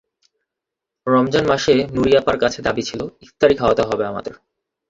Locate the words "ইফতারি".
3.25-3.55